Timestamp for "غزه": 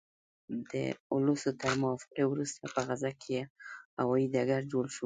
2.87-3.11